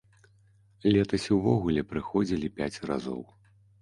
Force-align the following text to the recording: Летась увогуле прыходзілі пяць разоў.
Летась 0.95 1.29
увогуле 1.35 1.81
прыходзілі 1.91 2.47
пяць 2.59 2.75
разоў. 2.93 3.21